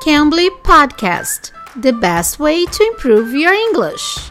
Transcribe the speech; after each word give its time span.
Cambly 0.00 0.48
Podcast, 0.62 1.52
the 1.82 1.92
best 1.92 2.38
way 2.38 2.64
to 2.64 2.84
improve 2.84 3.34
your 3.34 3.52
English. 3.52 4.30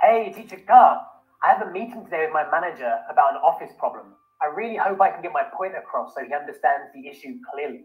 Hey, 0.00 0.32
Teacher 0.34 0.60
Gar, 0.66 1.06
I 1.40 1.52
have 1.52 1.68
a 1.68 1.70
meeting 1.70 2.02
today 2.02 2.24
with 2.24 2.32
my 2.32 2.42
manager 2.50 2.92
about 3.08 3.30
an 3.30 3.40
office 3.44 3.70
problem. 3.78 4.06
I 4.42 4.46
really 4.46 4.74
hope 4.74 5.00
I 5.00 5.12
can 5.12 5.22
get 5.22 5.32
my 5.32 5.44
point 5.56 5.74
across 5.78 6.16
so 6.16 6.24
he 6.24 6.34
understands 6.34 6.90
the 6.92 7.06
issue 7.06 7.38
clearly. 7.48 7.84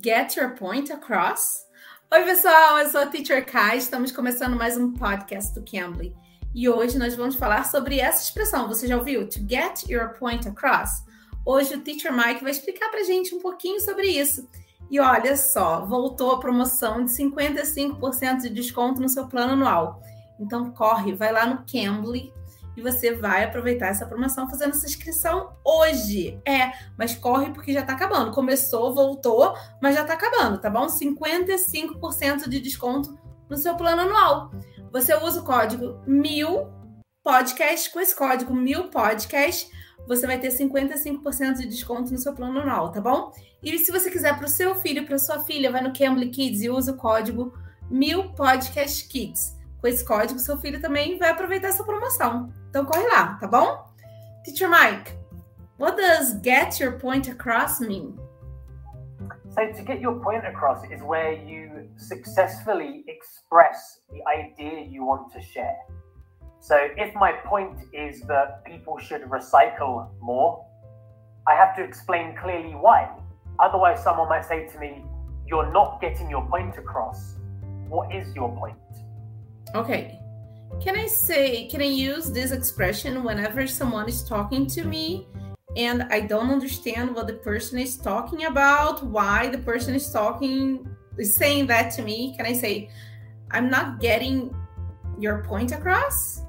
Get 0.00 0.34
your 0.34 0.56
point 0.56 0.90
across? 0.90 1.64
Oi, 2.12 2.24
pessoal, 2.24 2.80
eu 2.80 2.88
sou 2.88 3.02
a 3.02 3.06
Teacher 3.06 3.44
Kai, 3.44 3.76
estamos 3.76 4.10
começando 4.10 4.56
mais 4.56 4.76
um 4.76 4.94
podcast 4.94 5.54
do 5.54 5.64
Cambly. 5.64 6.12
E 6.52 6.68
hoje 6.68 6.98
nós 6.98 7.14
vamos 7.14 7.36
falar 7.36 7.66
sobre 7.66 8.00
essa 8.00 8.24
expressão. 8.24 8.66
Você 8.66 8.88
já 8.88 8.96
ouviu? 8.96 9.28
To 9.28 9.38
get 9.48 9.88
your 9.88 10.08
point 10.18 10.48
across? 10.48 11.04
Hoje 11.46 11.74
o 11.74 11.80
Teacher 11.80 12.12
Mike 12.12 12.42
vai 12.42 12.50
explicar 12.50 12.90
para 12.90 13.04
gente 13.04 13.34
um 13.34 13.40
pouquinho 13.40 13.78
sobre 13.80 14.06
isso. 14.06 14.48
E 14.90 14.98
olha 14.98 15.36
só, 15.36 15.84
voltou 15.84 16.32
a 16.32 16.40
promoção 16.40 17.04
de 17.04 17.10
55% 17.10 18.42
de 18.42 18.50
desconto 18.50 19.00
no 19.00 19.08
seu 19.08 19.26
plano 19.26 19.52
anual. 19.52 20.00
Então 20.38 20.70
corre, 20.72 21.14
vai 21.14 21.32
lá 21.32 21.46
no 21.46 21.64
Cambly 21.70 22.32
e 22.76 22.82
você 22.82 23.12
vai 23.12 23.44
aproveitar 23.44 23.88
essa 23.88 24.06
promoção 24.06 24.48
fazendo 24.48 24.70
essa 24.70 24.86
inscrição 24.86 25.52
hoje. 25.64 26.40
É, 26.46 26.72
mas 26.98 27.14
corre 27.14 27.52
porque 27.52 27.72
já 27.72 27.80
está 27.80 27.92
acabando. 27.92 28.32
Começou, 28.32 28.94
voltou, 28.94 29.54
mas 29.80 29.94
já 29.94 30.02
está 30.02 30.14
acabando, 30.14 30.58
tá 30.58 30.70
bom? 30.70 30.86
55% 30.86 32.48
de 32.48 32.60
desconto 32.60 33.18
no 33.48 33.56
seu 33.56 33.76
plano 33.76 34.02
anual. 34.02 34.50
Você 34.92 35.14
usa 35.14 35.40
o 35.40 35.44
código 35.44 36.00
MIL 36.06 36.68
podcast 37.22 37.90
com 37.90 38.00
esse 38.00 38.14
código 38.14 38.54
MIL 38.54 38.88
podcast 38.90 39.70
você 40.06 40.26
vai 40.26 40.38
ter 40.38 40.48
55% 40.48 41.54
de 41.54 41.66
desconto 41.66 42.12
no 42.12 42.18
seu 42.18 42.34
plano 42.34 42.60
anual, 42.60 42.90
tá 42.92 43.00
bom? 43.00 43.32
E 43.62 43.78
se 43.78 43.90
você 43.90 44.10
quiser 44.10 44.36
para 44.36 44.46
o 44.46 44.50
seu 44.50 44.74
filho, 44.76 45.06
para 45.06 45.18
sua 45.18 45.40
filha, 45.44 45.70
vai 45.72 45.80
no 45.80 45.92
Cambly 45.92 46.30
Kids 46.30 46.62
e 46.62 46.68
usa 46.68 46.92
o 46.92 46.96
código 46.96 47.52
1000podcastkids. 47.90 49.56
Com 49.80 49.88
esse 49.88 50.04
código, 50.04 50.38
seu 50.38 50.58
filho 50.58 50.80
também 50.80 51.18
vai 51.18 51.30
aproveitar 51.30 51.68
essa 51.68 51.84
promoção. 51.84 52.52
Então 52.70 52.84
corre 52.84 53.06
lá, 53.08 53.34
tá 53.34 53.46
bom? 53.46 53.84
Teacher 54.44 54.68
Mike, 54.68 55.12
what 55.78 55.96
does 55.96 56.40
get 56.42 56.78
your 56.80 56.98
point 56.98 57.30
across 57.30 57.80
mean? 57.80 58.14
So, 59.50 59.60
to 59.72 59.84
get 59.84 60.00
your 60.00 60.20
point 60.20 60.44
across 60.44 60.82
is 60.90 61.00
where 61.00 61.32
you 61.32 61.88
successfully 61.96 63.04
express 63.06 64.00
the 64.10 64.20
idea 64.26 64.80
you 64.80 65.06
want 65.06 65.32
to 65.32 65.40
share. 65.40 65.76
So 66.64 66.78
if 66.96 67.14
my 67.14 67.32
point 67.44 67.76
is 67.92 68.22
that 68.22 68.64
people 68.64 68.96
should 68.96 69.20
recycle 69.24 70.08
more, 70.18 70.64
I 71.46 71.54
have 71.54 71.76
to 71.76 71.82
explain 71.84 72.34
clearly 72.34 72.74
why. 72.74 73.10
Otherwise, 73.58 74.02
someone 74.02 74.30
might 74.30 74.46
say 74.46 74.66
to 74.68 74.78
me, 74.78 75.04
You're 75.46 75.70
not 75.70 76.00
getting 76.00 76.30
your 76.30 76.48
point 76.48 76.78
across. 76.78 77.34
What 77.86 78.14
is 78.14 78.34
your 78.34 78.50
point? 78.56 78.78
Okay. 79.74 80.18
Can 80.82 80.96
I 80.96 81.06
say, 81.06 81.66
can 81.66 81.82
I 81.82 81.92
use 82.08 82.32
this 82.32 82.50
expression 82.50 83.22
whenever 83.22 83.66
someone 83.66 84.08
is 84.08 84.26
talking 84.26 84.66
to 84.68 84.84
me 84.84 85.28
and 85.76 86.04
I 86.04 86.20
don't 86.20 86.50
understand 86.50 87.14
what 87.14 87.26
the 87.26 87.34
person 87.50 87.78
is 87.78 87.98
talking 87.98 88.46
about, 88.46 89.04
why 89.04 89.48
the 89.48 89.58
person 89.58 89.94
is 89.94 90.10
talking, 90.10 90.88
is 91.18 91.36
saying 91.36 91.66
that 91.66 91.92
to 91.96 92.02
me? 92.02 92.34
Can 92.38 92.46
I 92.46 92.54
say, 92.54 92.88
I'm 93.50 93.68
not 93.68 94.00
getting 94.00 94.56
your 95.18 95.44
point 95.44 95.72
across? 95.72 96.40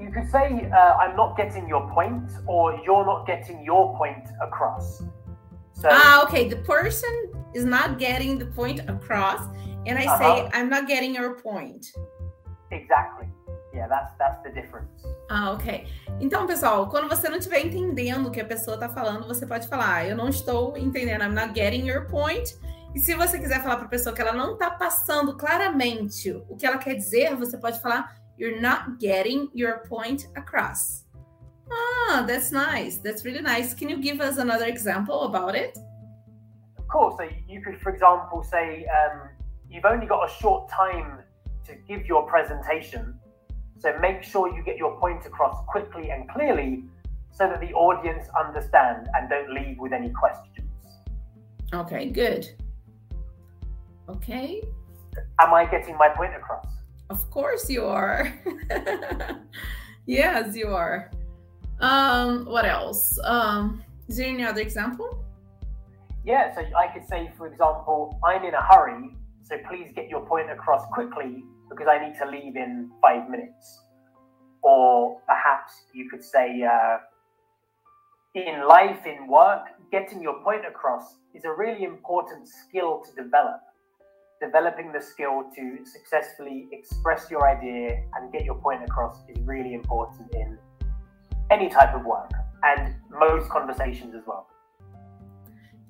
You 0.00 0.10
could 0.10 0.28
say 0.30 0.70
uh, 0.72 0.94
I'm 0.96 1.16
not 1.16 1.36
getting 1.36 1.68
your 1.68 1.88
point, 1.90 2.30
or 2.46 2.80
you're 2.84 3.04
not 3.04 3.26
getting 3.26 3.62
your 3.62 3.96
point 3.96 4.26
across. 4.40 5.02
So, 5.72 5.88
ah, 5.90 6.24
okay. 6.24 6.48
The 6.48 6.56
person 6.56 7.14
is 7.54 7.64
not 7.64 7.98
getting 7.98 8.38
the 8.38 8.46
point 8.46 8.80
across, 8.88 9.42
and 9.86 9.98
I 9.98 10.06
uh 10.06 10.10
-huh. 10.10 10.18
say 10.18 10.32
I'm 10.54 10.68
not 10.68 10.86
getting 10.86 11.14
your 11.14 11.40
point. 11.42 11.86
Exactly. 12.70 13.28
Yeah, 13.74 13.88
that's 13.88 14.12
that's 14.18 14.42
the 14.42 14.50
difference. 14.50 14.90
Ah, 15.30 15.52
ok. 15.52 15.86
Então, 16.20 16.46
pessoal, 16.46 16.88
quando 16.88 17.08
você 17.08 17.28
não 17.28 17.38
estiver 17.38 17.64
entendendo 17.64 18.26
o 18.26 18.30
que 18.30 18.40
a 18.40 18.44
pessoa 18.44 18.74
está 18.74 18.88
falando, 18.88 19.26
você 19.26 19.46
pode 19.46 19.68
falar: 19.68 19.94
ah, 19.94 20.04
eu 20.06 20.16
não 20.16 20.28
estou 20.28 20.76
entendendo. 20.76 21.22
I'm 21.22 21.34
not 21.34 21.52
getting 21.54 21.86
your 21.86 22.06
point. 22.06 22.58
E 22.94 22.98
se 22.98 23.14
você 23.14 23.38
quiser 23.38 23.62
falar 23.62 23.76
para 23.76 23.86
a 23.86 23.88
pessoa 23.88 24.14
que 24.14 24.20
ela 24.20 24.32
não 24.32 24.54
está 24.54 24.70
passando 24.70 25.36
claramente 25.36 26.32
o 26.48 26.56
que 26.56 26.66
ela 26.66 26.78
quer 26.78 26.94
dizer, 26.94 27.36
você 27.36 27.56
pode 27.56 27.80
falar 27.80 28.19
you're 28.40 28.58
not 28.58 28.98
getting 28.98 29.50
your 29.52 29.84
point 29.86 30.28
across. 30.34 31.04
Ah, 31.70 32.24
that's 32.26 32.50
nice. 32.50 32.96
That's 32.96 33.22
really 33.22 33.42
nice. 33.42 33.74
Can 33.74 33.90
you 33.90 34.00
give 34.00 34.22
us 34.22 34.38
another 34.38 34.64
example 34.64 35.24
about 35.24 35.54
it? 35.54 35.76
Of 36.78 36.88
course. 36.88 37.16
So 37.18 37.28
you 37.46 37.60
could, 37.60 37.78
for 37.82 37.90
example, 37.90 38.42
say 38.42 38.86
um, 38.86 39.28
you've 39.68 39.84
only 39.84 40.06
got 40.06 40.26
a 40.26 40.32
short 40.40 40.70
time 40.70 41.18
to 41.66 41.74
give 41.86 42.06
your 42.06 42.26
presentation. 42.26 43.20
So 43.78 43.94
make 44.00 44.22
sure 44.22 44.48
you 44.56 44.64
get 44.64 44.78
your 44.78 44.98
point 44.98 45.26
across 45.26 45.62
quickly 45.68 46.10
and 46.10 46.26
clearly 46.30 46.84
so 47.32 47.46
that 47.46 47.60
the 47.60 47.74
audience 47.74 48.26
understand 48.42 49.06
and 49.14 49.28
don't 49.28 49.52
leave 49.52 49.78
with 49.78 49.92
any 49.92 50.10
questions. 50.10 50.66
Okay, 51.74 52.08
good. 52.08 52.48
Okay. 54.08 54.62
Am 55.38 55.52
I 55.52 55.66
getting 55.66 55.98
my 55.98 56.08
point 56.08 56.34
across? 56.34 56.79
Of 57.10 57.28
course 57.28 57.68
you 57.68 57.84
are. 57.86 58.32
yes, 60.06 60.56
you 60.56 60.68
are. 60.68 61.10
Um, 61.80 62.44
what 62.44 62.64
else? 62.64 63.18
Um, 63.24 63.82
is 64.06 64.18
there 64.18 64.28
any 64.28 64.44
other 64.44 64.60
example? 64.60 65.24
Yeah, 66.24 66.54
so 66.54 66.60
I 66.76 66.86
could 66.86 67.08
say, 67.08 67.32
for 67.36 67.48
example, 67.48 68.16
I'm 68.24 68.44
in 68.44 68.54
a 68.54 68.62
hurry, 68.62 69.16
so 69.42 69.56
please 69.68 69.90
get 69.92 70.08
your 70.08 70.24
point 70.24 70.52
across 70.52 70.86
quickly 70.92 71.42
because 71.68 71.88
I 71.90 71.98
need 72.06 72.16
to 72.18 72.26
leave 72.26 72.54
in 72.54 72.92
five 73.02 73.28
minutes. 73.28 73.80
Or 74.62 75.20
perhaps 75.26 75.72
you 75.92 76.08
could 76.08 76.22
say, 76.22 76.62
uh, 76.62 76.98
in 78.36 78.68
life, 78.68 79.04
in 79.04 79.26
work, 79.26 79.64
getting 79.90 80.22
your 80.22 80.40
point 80.44 80.64
across 80.64 81.16
is 81.34 81.44
a 81.44 81.52
really 81.52 81.82
important 81.82 82.46
skill 82.46 83.02
to 83.04 83.20
develop 83.20 83.62
developing 84.40 84.90
the 84.92 85.00
skill 85.00 85.44
to 85.54 85.84
successfully 85.84 86.68
express 86.72 87.30
your 87.30 87.46
idea 87.46 88.02
and 88.14 88.32
get 88.32 88.44
your 88.44 88.56
point 88.56 88.82
across 88.82 89.18
is 89.28 89.38
really 89.44 89.74
important 89.74 90.34
in 90.34 90.58
any 91.50 91.68
type 91.68 91.94
of 91.94 92.04
work 92.04 92.30
and 92.62 92.94
most 93.10 93.48
conversations 93.50 94.14
as 94.14 94.26
well. 94.26 94.46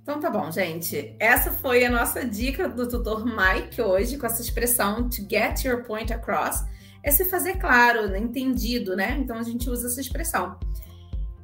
Então 0.02 0.18
tá 0.18 0.30
bom, 0.30 0.50
gente. 0.50 1.14
Essa 1.20 1.52
foi 1.52 1.84
a 1.84 1.90
nossa 1.90 2.24
dica 2.24 2.68
do 2.68 2.88
tutor 2.88 3.24
Mike 3.24 3.80
hoje 3.80 4.18
com 4.18 4.26
essa 4.26 4.42
expressão 4.42 5.08
to 5.08 5.22
get 5.28 5.62
your 5.64 5.84
point 5.84 6.12
across. 6.12 6.64
É 7.02 7.10
se 7.10 7.24
fazer 7.26 7.58
claro, 7.58 8.08
né, 8.08 8.18
entendido, 8.18 8.96
né? 8.96 9.16
Então 9.18 9.36
a 9.38 9.42
gente 9.42 9.70
usa 9.70 9.86
essa 9.86 10.00
expressão. 10.00 10.58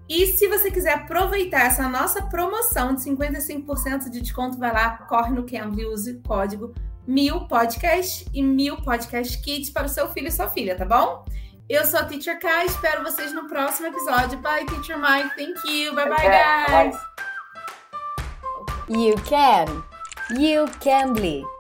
E 0.09 0.27
se 0.27 0.49
você 0.49 0.71
quiser 0.71 0.94
aproveitar 0.94 1.67
essa 1.67 1.88
nossa 1.88 2.23
promoção 2.23 2.94
de 2.94 3.03
55% 3.03 4.11
de 4.11 4.21
desconto, 4.21 4.59
vai 4.59 4.73
lá, 4.73 4.99
corre 5.09 5.33
no 5.33 5.44
Cambly, 5.44 5.87
use 5.87 6.11
o 6.12 6.23
código 6.23 6.75
mil 7.06 7.47
podcast 7.47 8.27
e 8.33 8.43
mil 8.43 8.77
podcast 8.78 9.39
kits 9.39 9.71
para 9.71 9.87
o 9.87 9.89
seu 9.89 10.09
filho 10.12 10.28
e 10.28 10.33
sua 10.33 10.49
filha, 10.49 10.77
tá 10.77 10.84
bom? 10.84 11.25
Eu 11.69 11.84
sou 11.84 12.00
a 12.00 12.05
Teacher 12.05 12.39
Kai, 12.39 12.67
espero 12.67 13.03
vocês 13.03 13.33
no 13.33 13.49
próximo 13.49 13.89
episódio. 13.89 14.39
Bye, 14.39 14.67
Teacher 14.67 14.99
Mike. 14.99 15.34
Thank 15.37 15.69
you. 15.69 15.94
Bye, 15.94 16.09
bye, 16.09 16.28
guys. 16.28 16.97
You 18.89 19.17
can. 19.25 19.83
You 20.39 20.67
can 20.81 21.12
be. 21.15 21.56